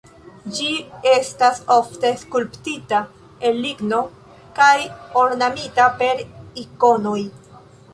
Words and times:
Ĝi 0.59 0.69
estas 1.09 1.61
ofte 1.75 2.11
skulptita 2.23 3.03
el 3.51 3.63
ligno 3.67 4.03
kaj 4.59 4.75
ornamita 5.27 5.91
per 6.03 6.29
ikonoj. 6.69 7.19